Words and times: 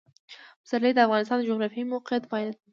پسرلی 0.63 0.91
د 0.93 0.99
افغانستان 1.07 1.37
د 1.39 1.43
جغرافیایي 1.49 1.89
موقیعت 1.93 2.23
پایله 2.31 2.51
ده. 2.55 2.61